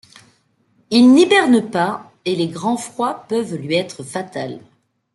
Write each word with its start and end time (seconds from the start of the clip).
Il 0.89 1.13
n'hiberne 1.13 1.69
pas, 1.69 2.11
et 2.25 2.35
les 2.35 2.47
grands 2.47 2.75
froids 2.75 3.23
peuvent 3.29 3.53
lui 3.53 3.75
être 3.75 4.01
fatals. 4.01 4.59